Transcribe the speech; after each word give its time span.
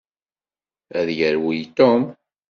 Ad 0.99 1.07
yerwel 1.17 1.61
Tom. 1.77 2.03